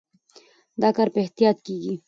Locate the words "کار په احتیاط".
0.97-1.57